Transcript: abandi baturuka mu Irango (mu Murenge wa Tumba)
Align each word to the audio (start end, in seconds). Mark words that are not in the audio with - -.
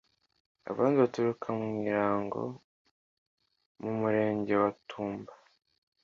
abandi 0.69 0.95
baturuka 1.03 1.47
mu 1.57 1.67
Irango 1.89 2.41
(mu 3.81 3.91
Murenge 3.99 4.53
wa 4.61 4.71
Tumba) 4.89 5.33